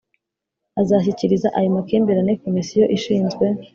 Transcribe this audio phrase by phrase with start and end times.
[0.81, 3.45] azashyikiriza ayo makimbirane Komisiyo ishinzwe